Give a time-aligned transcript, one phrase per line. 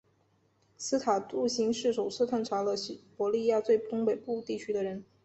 [0.79, 5.03] 斯塔杜欣是首次探查了西伯利亚最东北部地区的人。